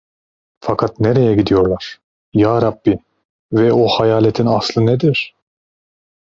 Fakat 0.63 0.93
nereye 0.99 1.33
gidiyorlar, 1.35 1.99
Yarabbi: 2.33 2.99
Ve 3.53 3.73
o 3.73 3.87
hayaletin 3.87 4.45
aslı 4.45 4.85
nedir? 4.85 5.35